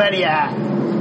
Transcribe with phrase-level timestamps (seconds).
[0.00, 0.50] バリア。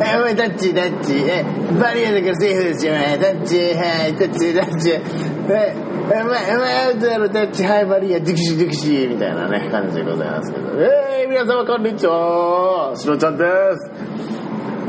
[0.02, 1.14] えおいタッチタッチ。
[1.26, 1.42] え
[1.80, 3.18] バリアだからセーフですよね。
[3.18, 4.92] タッチはいタッチタッチ。
[4.92, 5.74] え
[6.22, 7.64] お前お前アウトだろタッチ。
[7.64, 8.20] はいバリア。
[8.20, 9.10] ディクシーディクシー。
[9.10, 10.82] みたいなね感じでございますけど。
[10.82, 12.94] えー、皆様こんにちは。
[12.98, 13.46] しろちゃんで
[13.78, 13.90] す。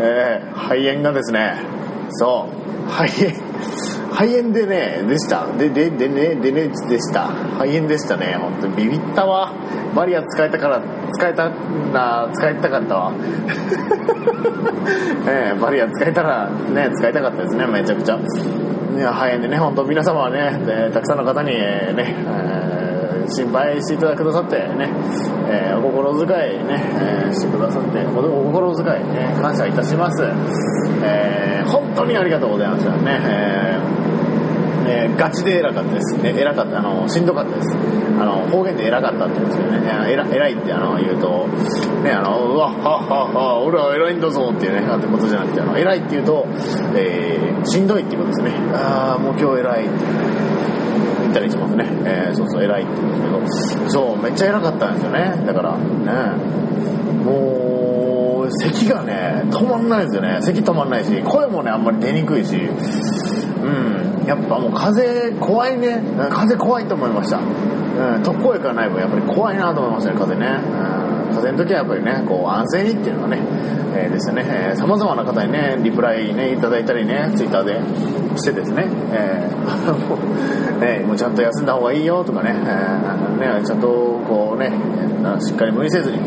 [0.00, 1.54] えー、肺炎がですね。
[2.10, 2.48] そ
[2.88, 2.90] う。
[2.90, 3.69] 肺炎。
[4.20, 5.46] 肺炎でねでした。
[5.56, 7.28] でででねでねでした。
[7.56, 8.34] 肺炎でしたね。
[8.34, 8.76] 本当に。
[8.76, 9.50] ビビったわ。
[9.96, 10.82] バリア使えたから
[11.14, 13.14] 使えたな使えたかったわ。
[15.26, 17.66] え、バリア使えたらね使いたかったですね。
[17.66, 18.16] めちゃくちゃ。
[18.16, 18.18] い
[19.00, 24.90] や肺炎でね本当皆様はねでたくさんの方にね、えー、心配していただくださってね、
[25.48, 26.28] えー、お心遣い
[26.66, 30.22] ね、えー、してくださっておお心遣いね感謝いたします、
[31.02, 33.99] え、本当にありがとうございましたね、えー
[34.90, 36.16] えーガチで偉かったです。
[36.18, 37.76] ね、偉かった、あの、しんどかったです。
[38.20, 41.46] あの、方言で偉かったって言うんですけどね、えら偉いってあの言うと、
[42.02, 46.46] ね、あの、うわ、ははは俺は偉いんだぞっていうね、なんてことじゃなくて、あの、偉いって言うと、
[46.94, 48.56] えーしんどいっていうことですね。
[48.74, 49.94] ああ、もう今日偉いって
[51.22, 51.86] 言ったりしますね。
[52.06, 55.42] えーそうそう、偉いって言うんですけど、そう、めっちゃ偉かったんですよね。
[55.46, 55.80] だから、ね、
[57.24, 60.38] もう、咳がね、止まんないですよね。
[60.40, 62.60] 咳止まんないし、声もね、あんまり出にくいし、う
[63.68, 63.99] ん、
[64.30, 66.00] やっぱもう風怖いね。
[66.30, 67.38] 風怖いと思いました。
[67.38, 70.46] うん、特効薬がない分やっぱり怖いなと思いましたね、風ね。
[70.46, 73.38] うん、風の時はやっぱりね、こう安静にっていうのがね、
[73.96, 77.80] えー、ですよね、えー、様々な方にね、リプライね、いただいたりね、ツイッターで
[78.38, 83.88] してですね、えーもう ね、もうちゃんと休んだ方がいいよとかね、えーね、ちゃんと
[84.28, 84.70] こうね、
[85.40, 86.20] しっかり無理せずに、っ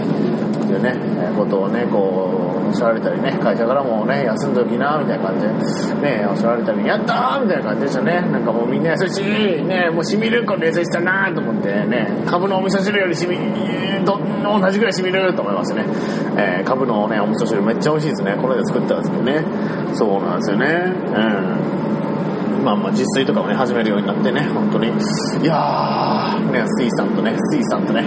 [0.67, 2.42] ていうね、えーことをね、こう、
[2.73, 5.45] おっしゃられたりね、会社からもね、休んどきな、みたいな感じ
[6.01, 8.21] で、ね、おっしゃられたり、やったーみたいな感じでしたね。
[8.21, 13.37] なんかもうみんな優しい、ね、もうしみるこの優しさなーと思ってね、株のお味噌汁よりしみ、
[14.03, 15.85] ど同じぐらいしみると思いますね。
[16.35, 18.35] えー、株のね、お味噌汁めっちゃ美味しいですね。
[18.41, 19.45] この間作ったんですけどね。
[19.93, 20.65] そうなんですよね。
[20.65, 21.83] うん。
[22.63, 24.87] まあまあ自炊とかもね、始めるようになってね、本当に。
[24.87, 28.03] いやー、ね、スイさんとね、スイさんとね、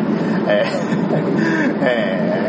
[0.49, 2.46] えー、 えー、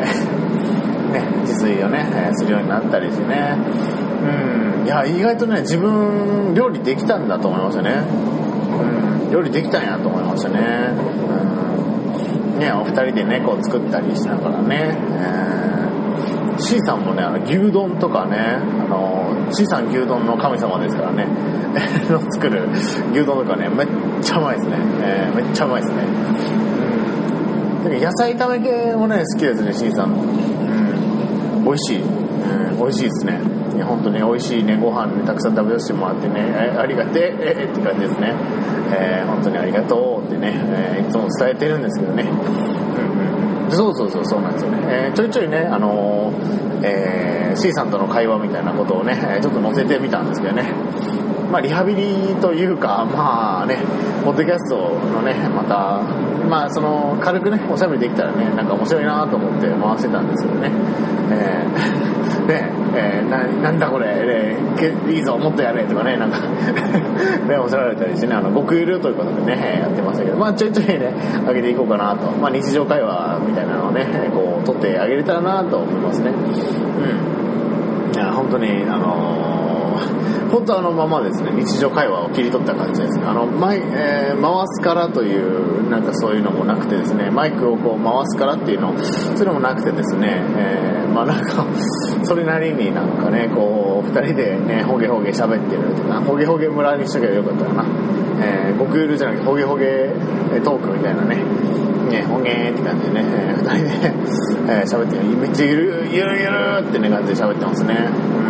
[1.20, 3.58] ね、自炊をね、えーするようになったりしてね。
[4.80, 4.86] うん。
[4.86, 8.04] いや、意外とね、自分、料理できたんだと思いましたね。
[9.26, 9.32] うん。
[9.32, 10.92] 料理できたんやと思いましたね。
[12.54, 12.60] うん。
[12.60, 14.98] ね、お二人でね、こう作ったりしながらね。
[15.22, 15.48] えー
[16.60, 21.28] C さんもね、あの、牛丼とかね、あの、C さん牛丼の神様ですからね、
[22.10, 22.68] の作る
[23.14, 23.88] 牛丼とかね、めっ
[24.22, 24.76] ちゃうまいですね。
[25.04, 26.04] えーめっちゃうまいですね。
[27.86, 28.02] うん。
[28.02, 30.22] 野菜炒め系もね、好きですね、C さんの。
[30.22, 30.47] うん。
[31.64, 32.02] 美味しい。
[32.02, 33.40] うん、美味しいですね。
[33.76, 38.34] いや、本当に美味しいね、ご飯ね、たくさん食べさせてもらってね、えありがてえ、えって感じですね。
[38.98, 42.24] えー本当にありがとうってね、えーいつも伝えてるんですけどね。
[42.24, 43.38] うんうん
[43.70, 50.64] そうそうそうそうなんですよね、えーちょいちょいね、あのーえー C さんとの会話みたいなことをねえちょっと載せてみたんですけどね
[51.52, 53.78] まあリハビリというかまあね
[54.24, 54.76] ポッドキャスト
[55.14, 56.02] のねまた
[56.48, 60.72] まあその軽くねおしゃべりできたらねなんか面白いなと思って回してたんですけどね。
[61.32, 62.08] えー
[62.48, 66.38] ねえーななんだこれ、ねけいいぞもっとやれとかねなんか
[67.48, 71.14] ねおっしゃられたりしてねあの極ゆるということでねやってましたけどまあちょいちょいね
[71.48, 72.28] 上げていこうかなと。
[72.42, 76.32] まあ日常会話みたいなのをねこう撮ってあげれたらなと思いますね。
[78.14, 78.16] うん。
[78.16, 79.57] いや本当にあのー
[80.52, 91.66] 本当あのままですね日常会話を切り取った感じですねあの、えー回すからというなんかそういうのもなくてですねマイクをこう回すからっていうのそういうのもなくてですね、えーまあなんか
[92.24, 97.86] それなりになんかねこう二人でねほげほげ喋ってるとかほげほげ村にしとけばよかったかな
[98.40, 100.10] えー、極ゆるじゃなくてほげほげ
[100.64, 101.38] トークみたいなね
[102.08, 104.14] ね、ほげーって感じでね、えー二人で、
[104.70, 105.24] えー喋ってる。
[105.24, 107.96] めっちゃゆる、ゆるゆるってね、感じで喋ってますね。
[107.96, 108.47] うん。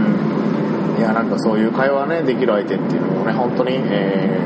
[0.97, 4.39] いや、なんかそういう会話ね、できる相手っていうのもね、本当に、え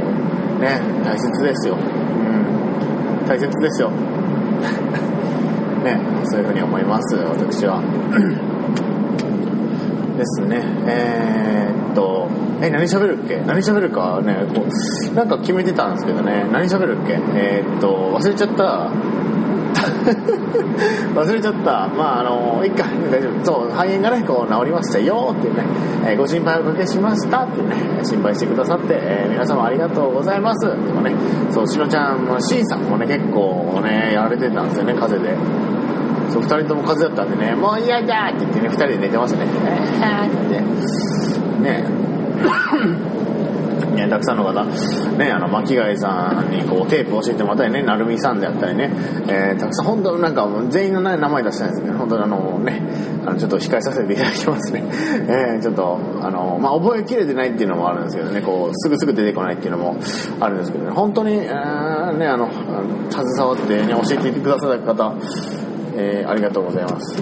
[0.60, 1.76] ー、ね、大切ですよ。
[1.76, 3.28] うん。
[3.28, 3.90] 大切ですよ。
[5.84, 7.82] ね、そういうふうに思います、私は。
[10.18, 10.62] ですね。
[10.88, 12.28] えーっと、
[12.62, 13.42] え、何喋るっけ？
[13.48, 14.64] 何喋るかね、こ
[15.12, 17.18] う、なんか決めてたんですけどね、何喋るっけ？
[17.36, 18.90] えーっと、忘れちゃった。
[21.16, 21.88] 忘れちゃった。
[21.96, 23.46] まあ、あの、いっか、大丈夫。
[23.46, 25.64] そう、肺炎がね、こう、治りましたよっていうね、
[26.06, 30.68] えーご心配おかけしましたっていうね、心配してくださって、えー皆様ありがとうございます。
[30.68, 31.14] とかね、
[31.52, 35.38] そう、しのちゃんの C さんもね、結構ね、やられてたんですよね、風邪で。
[36.32, 39.46] そう、二人とも風邪だったんでね、もう嫌だって言ってね、二人で寝てましたね。
[40.02, 41.86] えーって言ってね。
[43.96, 44.64] ね、たくさんの方、
[45.18, 48.90] ね、あの、巻貝さんにこう、テープ教えてもらったりね、なるみさんであったりね、
[49.28, 52.82] えー、たくさん、本当なんか、全員の名前出したいんですけど、本当にあのね、
[53.26, 54.84] あの、ちょっと控えさせていただきますね。
[55.28, 59.98] えー、ちょっと、あの、まあ、覚えきれてないっていうのもあるんですけどね、こう、すぐすぐ出てこないっていうのも
[60.40, 62.50] あるんですけどね、本当に、えー、ね、あの、
[63.10, 65.14] 携わってね、教えていてくださった方、
[65.96, 67.22] えー、ありがとうございます。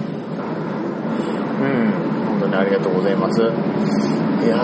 [1.60, 3.42] うん、本当にありがとうございます。
[3.42, 4.56] いや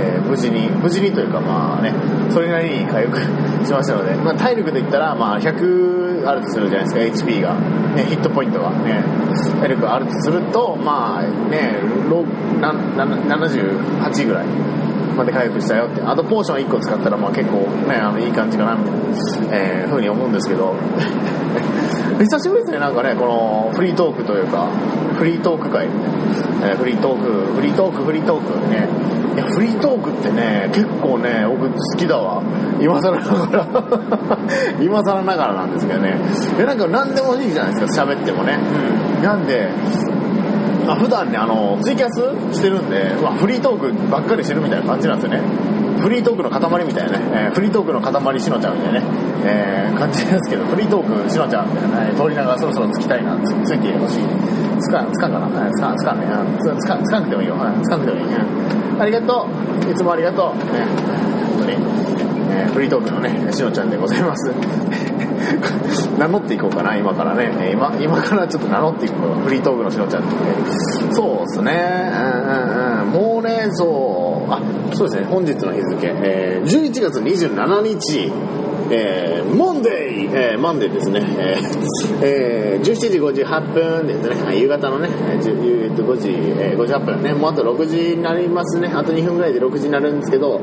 [0.00, 1.92] えー、無事に、無事にというかまあね、
[2.30, 3.18] それなりに回復
[3.64, 7.54] しましたので、まあ体力で言ったらまあ100あるとするじゃないですか、HP が。
[7.94, 9.02] ね、ヒットポイントがね、
[9.60, 11.78] 体力があるとすると、まあね、
[12.10, 14.46] 78ぐらい。
[15.14, 16.02] まで回復したよって。
[16.02, 18.94] あとポーション1個使ったらまあ結構ね、あのいい感じかなみたい
[19.48, 20.74] な、えー、風に思うんですけど、
[22.18, 24.66] 久しぶりですね、なんかね、このフリートークというか、
[25.16, 25.86] フリートーク会、
[26.62, 28.88] えー、フリートーク、フリートーク、フリートークね、
[29.34, 32.42] いや、フリートークってね、結構ね、僕好きだわ。
[32.80, 33.66] 今更ながら
[34.80, 36.16] 今更ながらなんですけどね。
[36.56, 38.58] いや、なんか何でもいいじゃないですか、喋ってもね。
[39.18, 39.24] うん。
[39.24, 39.68] なんで、
[40.86, 45.42] まあ、普段ね、あの、ツイキャスしてるんで、まあ、フリートークばっかりしてるみたいな感じなんですよね。
[46.00, 49.06] フリートークの塊みたいなね、えー、フリートークの塊しのちゃんみたいなね、
[49.46, 54.18] えー、感じですけど、フリートークしのちゃんみたいなね、通りながらそろそろつきたいな、つついてほしい。
[54.80, 55.48] つか、つかんかな？
[55.72, 56.26] つかん、つかんね。
[56.60, 57.54] つか、つかんくてもいいよ。
[57.82, 58.83] つかんくてもいいね。
[58.98, 59.46] ありがと
[59.88, 59.90] う。
[59.90, 60.56] いつもありがとう。
[60.56, 60.62] ね、
[61.56, 61.72] 本当に、
[62.52, 64.52] えー、フリートークのね、しのちゃんでございます。
[66.18, 67.70] 名乗っていこうかな、今からね。
[67.72, 69.44] 今、今からちょっと名乗っていこう。
[69.44, 70.32] フリートークのしのちゃんって。
[71.12, 72.12] そうですね。
[72.14, 73.34] うんうんうん。
[73.34, 74.60] もうね、そう、あ、
[74.92, 78.32] そうですね、本日の日付、えー、11月27日、
[78.90, 82.94] えー、モンデー、えー、マンデーですね、えーえー、17
[83.34, 90.60] 時58分ですね、夕方のね、えー、5時、えー、58分ね、もうあと6時になりますね、あと2分ぐらいで6時になるんですけど、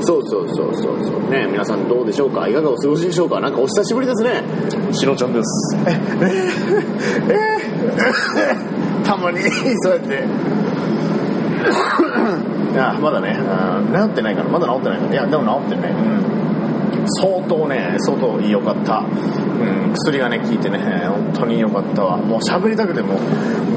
[0.00, 2.46] そうそうそうそうそう、ね、皆さんどうでしょうか？
[2.48, 3.40] いかがお過ごしでしょうか？
[3.40, 4.42] なんかお久しぶりですね。
[4.92, 5.76] しのちゃんです。
[5.86, 5.90] え、
[7.30, 9.38] えー、たまに、
[9.82, 10.24] そうやって、
[12.74, 13.38] いや、まだね、
[13.92, 16.53] 治ってないから、まだ治ってないから、いや、でも治ってね、うん
[17.06, 18.98] 相当ね、相当良かった。
[18.98, 22.16] うん、薬がね、効いてね、本当に良かったわ。
[22.16, 23.14] もう喋りたくても、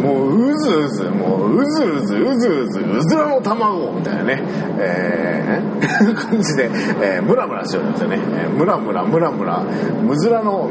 [0.02, 4.42] もううずうず、もううずうず、うずうず、うずらの卵みたいなね、
[4.80, 6.70] えー、感じで、
[7.02, 8.18] えー、ムラムラしようんですよね。
[8.18, 9.64] えー、ムラムラ、ムラムラ、
[10.04, 10.70] むずらの、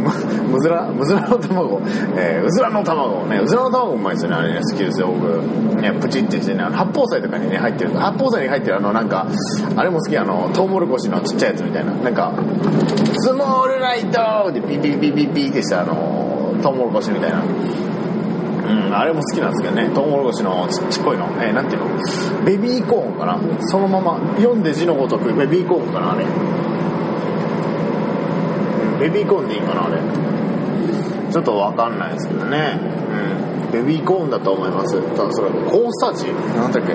[0.50, 1.80] むずら、むずらの卵、
[2.16, 5.76] えー、うずらの卵、ね、うずらの卵うまいですよね、あれね、好きですよ、僕。
[5.80, 9.26] ね、プチってしてね、八宝菜とかにね、入ってる、八宝菜に入ってるあの、なんか、
[9.76, 12.32] あれも好き、あの、トウモロコシのちっちゃいやつみたいな、なんか、
[13.18, 17.42] スモールライトでピピピピピってしたあのトウモロコシみたいな。
[17.42, 19.88] うんあれも好きなんですけどね。
[19.94, 21.26] トウモロコシのちっちゃいの。
[21.40, 22.44] えー、なんていうの？
[22.44, 23.38] ベビーコーンかな。
[23.68, 26.24] そのまま読んで字のごとくベビーコーンかなあれ。
[28.98, 30.00] ベビーコーンでいいかなあれ。
[31.30, 32.80] ちょっとわかんないですけどね。
[33.68, 33.70] うん。
[33.70, 35.00] ベビーコーンだと思います。
[35.14, 36.26] ただそれコーンスターチ？
[36.56, 36.94] なんだっけ？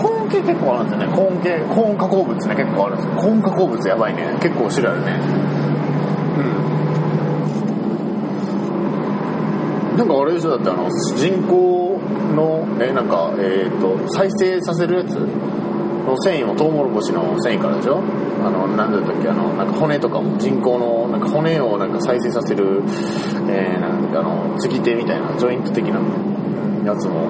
[0.00, 1.14] コー系結構あるんですよね。
[1.16, 3.14] コーン系、コーン加工物ね、結構あるんですよ。
[3.16, 4.36] コーン加工物やばいね。
[4.40, 5.20] 結構種類あるね。
[9.92, 9.98] うん。
[9.98, 11.98] なんかあれでしょだってあの、人工
[12.34, 15.16] の、え、なんか、えっ、ー、と、再生させるやつ？
[16.06, 18.00] の繊維もトウモロコシの繊維からでしょ？
[18.44, 22.82] あの、なんだったっけ、あの、なんか骨とかも人工の、なんか骨をなんか再生させる、
[23.48, 25.98] えー、なんかあの、継ぎ手みたいな、ジョイント的な
[26.84, 27.26] やつも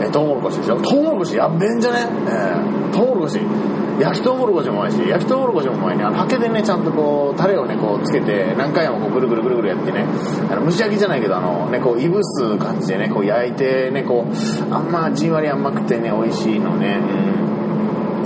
[0.00, 0.80] えトウモロコシでしょ？
[0.80, 2.08] トウモロコシやっべんじゃね？
[2.26, 2.30] え。
[2.90, 3.40] ー、トウモロコシ。
[4.00, 4.92] 焼きトウモロコシもうまい。
[4.92, 6.04] し焼きトウモロコシもうまいね。
[6.04, 10.06] あのハケでねちゃんとこうタレをねこうつけて何回もこうぐるぐるぐるぐるやってね。
[10.50, 16.98] あの蒸し焼きじゃないけどあのねこういぶす感じでねこう焼いてねこうあんまじんわり甘くてね美味しいのね。
[16.98, 17.50] うん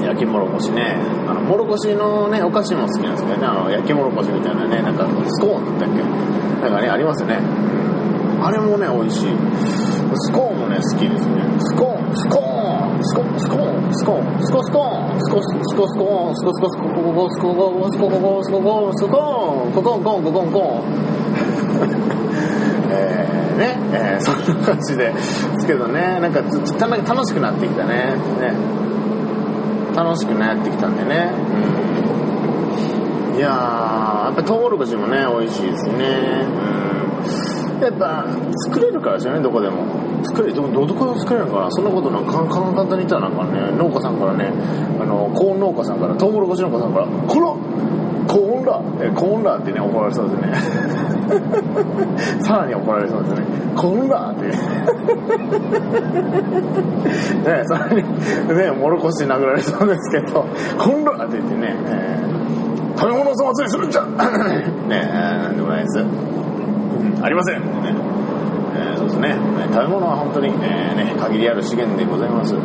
[0.05, 0.99] 焼きもろこしね。
[1.27, 3.47] あのもろこしのねお菓子も好きなんですけどね。
[3.47, 6.03] あの焼きもろこしみたいなねなんかスコーンだったっけ？
[6.61, 7.39] なんかねありますよね。
[8.43, 9.29] あれもね美味しい。
[10.17, 19.09] スコーンもね好きですねスコーンスコーンスコーンスコーンスコーンスコスコーンスコススコスコーンスコスコスコココスコスコスコココスココスココンスコ
[19.83, 20.85] コンコンココンコン
[22.91, 28.55] えー、ね、えー、そんな感じですけどねなんか楽しくなってきたねね
[29.95, 31.31] 楽しくなってきたんでね
[33.33, 36.47] うんいやーやっぱトウモロコシもね美味しいですね
[37.59, 38.25] うんやっぱ
[38.69, 39.77] 作れるからですよねどこでも。
[40.25, 44.51] 作れどどこでも作れるからそんなことなんか簡単に言ったらなんかね農家さんからね
[45.01, 47.59] あのコーン農家さんからトウモロコシ農家さんから「この
[48.27, 50.55] コーンラーコーンラーってね怒られそうですね。
[52.41, 53.43] さらに怒られそうですね
[53.77, 54.47] 「こんだ!」って。
[57.45, 57.97] ねさらに
[58.57, 60.47] ねもろこし殴られそうですけど
[60.79, 62.35] 「こんだ!」って言ってね、えー
[62.97, 64.03] 食べ物を粗末にするんじゃ！
[64.07, 64.15] ね
[64.89, 65.99] えーなんでもないです、
[67.25, 67.61] ありません。
[67.61, 67.95] ね
[68.77, 69.35] えーそうですね。
[69.73, 72.61] 食べ物は本当に、えーね、限りある資源でございます、うん。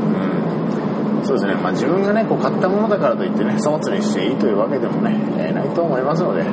[1.24, 6.50] そうですね、まあ、自分がねこう買ったものだからといってね粗末にしていいというわけでもね、えーないと思いますので、ね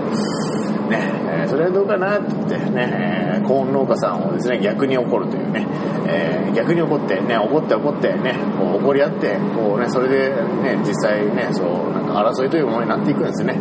[1.30, 5.66] えーそれはどうかなって言ってね、えーコーン農家さんをですね逆に怒るというね、
[6.06, 10.30] えー逆に怒ってね怒って怒ってねこう怒り合ってこうねそれで
[10.62, 13.58] ね実際ねそうなん争いというものになっていくんですね、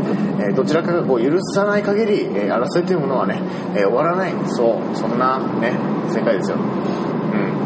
[0.50, 3.42] えどちらかがこう許さない限り、え争いというものはね、
[3.76, 5.74] え終わらないそうそんなね
[6.10, 7.66] 世界ですようん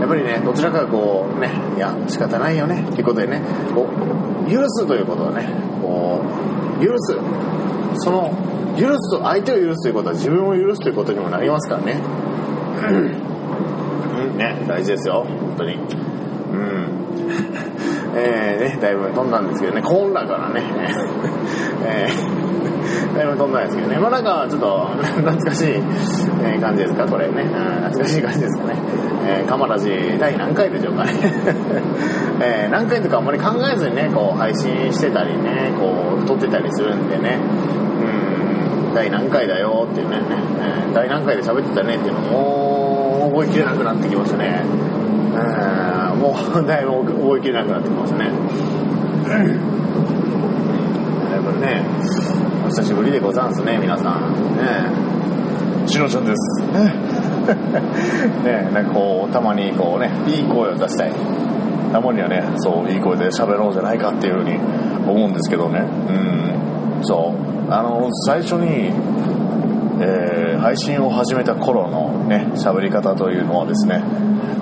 [0.00, 3.42] やっぱりね、どちらかがこうね、いや、仕方ないよね、っていうことでね、
[3.74, 3.88] こ
[4.46, 5.48] う、許すということはね、
[5.82, 6.22] こ
[6.80, 7.16] う、許す。
[7.96, 8.30] その、
[8.78, 12.00] 許すと、相手を許すということは自分を許すということにもなりますからね。
[12.88, 15.74] うん、ね、大事ですよ、本当に。
[15.74, 16.88] うん。
[18.18, 20.62] えー、ね、だいぶ飛んだんですけどね、コーンだからね。
[21.84, 23.98] えー、だいぶ飛んだんですけどね。
[23.98, 24.90] まあなんか、ちょっと、
[25.22, 27.44] 懐かしい、感じですか、これね。
[27.84, 28.74] 懐かしい感じですかね。
[29.26, 31.12] えー、カマラジ第何回でしょうかね。
[32.40, 37.38] えー何回とかあんまり考えずにね、こう、配信してたりね、こう、撮ってたりするんでね。
[38.88, 40.20] うん、第何回だよっていうね、
[40.60, 44.62] えー第何回で喋ってたねっていうのも、覚えきれなくなってきましたね。
[45.34, 45.87] うん、
[46.66, 48.24] だいぶ覚えきれなくなってきましたね。
[48.26, 48.30] や
[51.40, 51.82] っぱりね、
[52.64, 54.32] お久しぶりでござんすね、皆さん。
[54.56, 55.08] ね
[55.86, 56.60] しのちゃんです。
[58.44, 61.12] ねなんかこう、たまにこうね、いい声を出したい。
[61.92, 64.58] たまにはね、そう、いい声で喋ろうじゃないかっていうふうに
[65.06, 65.82] 思うんですけどね。
[66.08, 66.12] う
[67.00, 67.04] ん。
[67.04, 67.32] そ
[67.68, 67.72] う。
[67.72, 68.92] あの、最初に、
[70.00, 74.02] えー配信を始めた頃のね、喋り方というのはですね、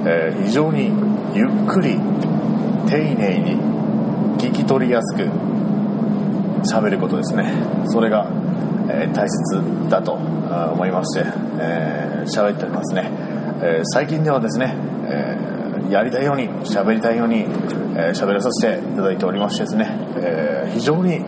[0.07, 0.93] えー非常に
[1.35, 1.99] ゆっくり、
[2.89, 3.57] 丁寧に、
[4.39, 5.25] 聞き取りやすく
[6.63, 7.53] 喋ることですね。
[7.87, 8.29] それが、
[8.89, 11.25] えー大切だと思いまして、
[11.59, 13.11] えー喋っておりますね。
[13.63, 14.75] えー最近ではですね、
[15.09, 17.41] えーやりたいように、喋りたいように、
[17.97, 21.21] えー喋らさせていただいておりましてですね、えー非常に、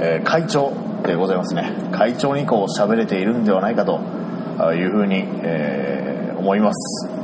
[0.00, 0.72] えー快調
[1.06, 1.70] でございますね。
[1.92, 4.00] 快調にこう喋れているんではないかと
[4.74, 7.17] いうふうに、えー思います。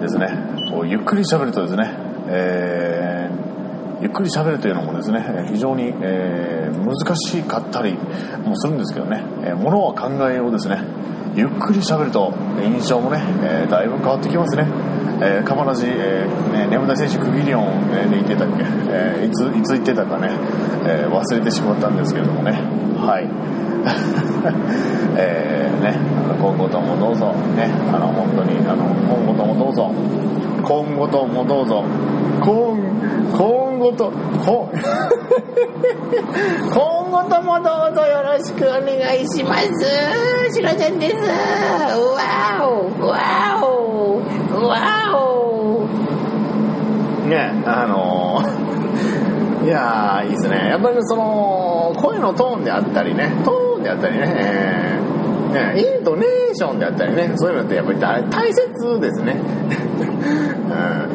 [0.00, 0.28] ですね、
[0.70, 1.92] こうゆっくり喋るとですね、
[2.28, 3.38] えー
[4.00, 7.94] ゆっくり喋るというのもですね、非常に、えー難しかったり
[8.44, 10.80] もするんですけどね、えーものは考えをですね、
[11.34, 14.66] ゆっくり喋ると印象もね、えーだいぶ変わってきますね。
[15.20, 20.30] えー、カマラジ、えーね、眠田選手区切り音えーで言ってたっけ、えーいつ、いつ言ってたかね、
[20.86, 22.52] えー忘れてしまったんですけれどもね、
[23.04, 23.26] はい。
[25.16, 29.90] えーね、あの今後ともどうぞ、ね、あの、本当に、あの、今後ともどうぞ、
[30.62, 31.84] 今後ともどうぞ、
[32.40, 32.76] 今、
[33.36, 34.12] 今後と、
[34.44, 34.68] こ、
[36.72, 39.68] 今後ともどうぞよろしくお願いします。
[40.52, 41.16] しろちゃんです。
[41.16, 44.20] わお、わお、
[44.66, 44.76] わ
[45.14, 45.86] お。
[47.28, 48.68] ね、あのー
[49.66, 50.68] いやー、いいですね。
[50.70, 55.74] やっぱりその、声のトーンであったりね、トーンであったりね、えー。
[55.74, 59.36] ねイントネーションであったりね、そういうのってやっぱり大大切ですね。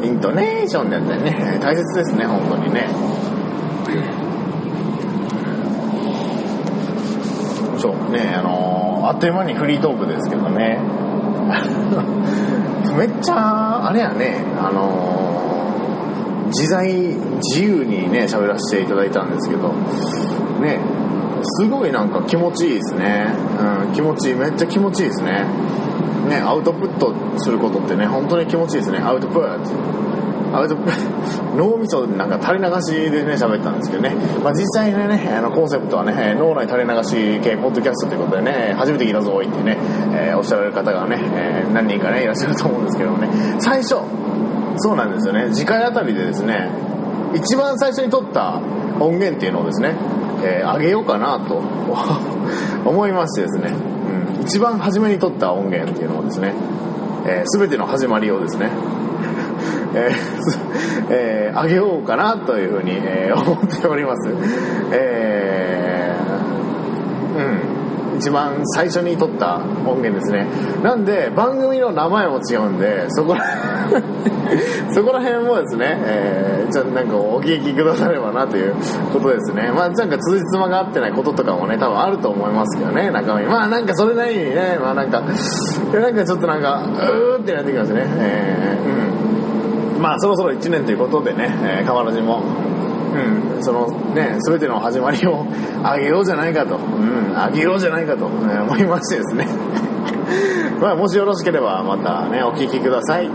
[0.00, 2.88] ん、イントネーションであったりね、大切ですね、本当にね。
[7.78, 10.78] そうね、あのーあっという間にフリートークですけどね。
[12.96, 15.24] めっちゃ、あれやね、あのー
[16.48, 19.68] 自在、自由にね、喋らせていただいたんですけど、
[20.60, 20.78] ね、
[21.44, 23.26] すごいなんか気持ちいいですね。
[23.86, 25.44] うん、気持ちいい、めっちゃ気持ちいいですね。
[26.28, 28.98] ね、アウトプットすることってね、本当に気持ちいいですね。
[28.98, 30.04] アウトプット。
[30.56, 34.14] アウトプット、 脳みそなんか垂れ流しでね、喋ったんですけどね。
[34.42, 39.76] まあ実際にね、あの、コンセプトはね、脳内垂れ流し系ポッドキャストということでね、初めて聞いたぞ、いってね、
[40.14, 43.96] えーおっしゃられる方がね、えー何人かね、いらっしゃると思うんですけどもね、最初、
[44.76, 45.48] そうなんですよね。
[45.52, 46.70] 次回あたりでですね、
[47.34, 48.60] 一番最初に撮った
[49.00, 49.94] 音源っていうのをですね、
[50.42, 51.62] えー上げようかなと
[52.88, 53.72] 思いましてですね、
[54.38, 56.54] うん、一番初めに撮った音源っていうのをですね、
[57.26, 58.70] えー、全ての始まりをですね、
[59.94, 60.12] えー
[61.10, 64.34] えー上げようかなというふうに、え思っております。
[64.90, 65.73] え。
[68.18, 70.46] 一番最初に撮った音源ですね。
[70.82, 73.44] なんで番組の名前も違うんでそこら
[74.92, 78.74] そこら辺もですね、えー、ちょなんかお聞きくださればなという
[79.12, 79.70] ことですね。
[79.74, 83.46] まあなんか通じつまが合ってないこととかもね多分あると思いますけどね中身。
[83.46, 88.02] まあなんかそれなりにねまあなんかなんかちょっとなんかうーってなってきますね。
[88.06, 90.02] えー、うん。
[90.02, 92.42] まあそろそろ1年ということでね、えー、河原も
[93.14, 95.46] うん、そのね、全ての始まりを
[95.82, 99.46] あげようじゃないかと、うん、あげようじゃないかと、ね、思いましてですね。
[100.80, 103.28] まあ、もしよろしければまたね、お聞きください。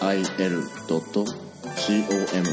[0.00, 2.48] GMAIL.com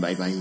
[0.00, 0.32] バイバイ。